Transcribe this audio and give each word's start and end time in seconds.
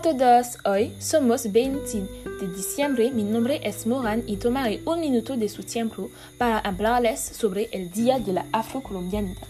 todos, 0.00 0.58
hoy 0.64 0.92
somos 0.98 1.52
20 1.52 2.08
de 2.40 2.48
diciembre, 2.48 3.10
mi 3.10 3.22
nombre 3.22 3.60
es 3.62 3.86
Moran 3.86 4.24
y 4.26 4.38
tomaré 4.38 4.80
un 4.86 4.98
minuto 4.98 5.36
de 5.36 5.48
su 5.48 5.62
tiempo 5.62 6.10
para 6.36 6.58
hablarles 6.58 7.20
sobre 7.20 7.68
el 7.70 7.90
Día 7.90 8.18
de 8.18 8.32
la 8.32 8.46
Afrocolombianidad. 8.50 9.46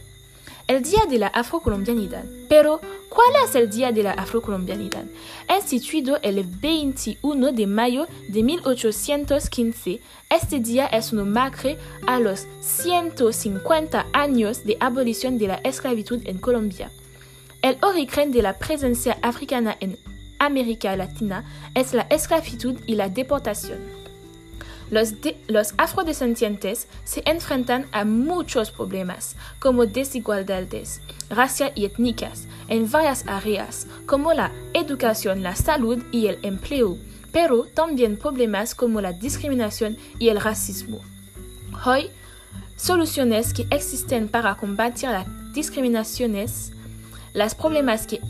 El 0.66 0.82
Día 0.82 1.06
de 1.08 1.18
la 1.18 1.28
Afrocolombianidad. 1.28 2.24
Pero, 2.48 2.80
¿cuál 3.08 3.28
es 3.44 3.54
el 3.54 3.70
Día 3.70 3.90
de 3.90 4.02
la 4.02 4.10
Afrocolombianidad? 4.12 5.04
Instituido 5.48 6.18
el 6.20 6.42
21 6.44 7.52
de 7.52 7.66
mayo 7.66 8.06
de 8.28 8.42
1815, 8.42 10.00
este 10.30 10.60
día 10.60 10.86
es 10.86 11.12
un 11.12 11.20
homenaje 11.20 11.78
a 12.06 12.18
los 12.18 12.46
150 12.60 14.06
años 14.12 14.64
de 14.64 14.76
abolición 14.80 15.38
de 15.38 15.48
la 15.48 15.60
esclavitud 15.64 16.20
en 16.24 16.38
Colombia. 16.38 16.90
El 17.62 17.78
origen 17.82 18.30
de 18.30 18.42
la 18.42 18.58
presencia 18.58 19.16
africana 19.22 19.74
en 19.80 19.96
América 20.46 20.96
Latina 20.96 21.44
es 21.74 21.94
la 21.94 22.06
esclavitud 22.10 22.78
y 22.86 22.94
la 22.94 23.08
deportación. 23.08 23.78
Los, 24.90 25.74
afrodescendientes 25.76 26.86
se 27.04 27.22
enfrentan 27.24 27.86
a 27.92 28.04
muchos 28.04 28.70
problemas, 28.70 29.34
como 29.58 29.86
desigualdades 29.86 31.00
raciales 31.30 31.76
y 31.76 31.86
étnicas, 31.86 32.46
en 32.68 32.90
varias 32.90 33.26
áreas, 33.26 33.86
como 34.06 34.32
la 34.34 34.52
educación, 34.72 35.42
la 35.42 35.56
salud 35.56 36.02
y 36.12 36.26
el 36.26 36.38
empleo, 36.42 36.98
pero 37.32 37.64
también 37.64 38.16
problemas 38.16 38.74
como 38.74 39.00
la 39.00 39.12
discriminación 39.12 39.96
y 40.18 40.28
el 40.28 40.40
racismo. 40.40 41.00
Hoy, 41.84 42.10
soluciones 42.76 43.52
que 43.52 43.66
existen 43.70 44.28
para 44.28 44.54
combatir 44.56 45.08
las 45.08 45.26
discriminaciones, 45.54 46.72
los 47.34 47.54
problemas 47.54 48.06
que 48.06 48.20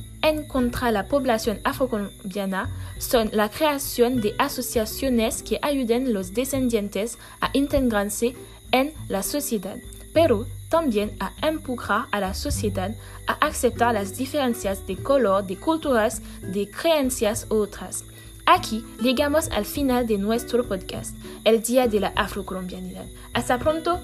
contra 0.48 0.91
la 0.91 1.06
población 1.06 1.60
afrocolombiana 1.64 2.70
son 2.98 3.28
la 3.33 3.50
creación 3.50 4.22
de 4.22 4.34
asociaciones 4.38 5.42
que 5.42 5.58
ayuden 5.61 6.06
a 6.06 6.11
los 6.11 6.33
descendientes 6.33 7.19
a 7.41 7.50
integrarse 7.52 8.34
en 8.72 8.94
la 9.08 9.22
sociedad, 9.22 9.77
pero 10.14 10.46
también 10.70 11.12
a 11.20 11.33
empujar 11.46 12.06
a 12.11 12.20
la 12.20 12.33
sociedad 12.33 12.96
a 13.27 13.34
aceptar 13.46 13.94
las 13.94 14.16
diferencias 14.16 14.86
de 14.86 14.96
color, 14.96 15.46
de 15.46 15.56
culturas, 15.56 16.22
de 16.41 16.70
creencias 16.70 17.46
u 17.50 17.56
otras. 17.56 18.05
Aquí 18.46 18.84
llegamos 19.00 19.48
al 19.50 19.66
final 19.66 20.06
de 20.06 20.18
nuestro 20.18 20.64
podcast, 20.64 21.14
el 21.44 21.62
Día 21.62 21.86
de 21.86 22.00
la 22.00 22.12
Afrocolombianidad. 22.16 23.06
Hasta 23.34 23.58
pronto. 23.58 24.00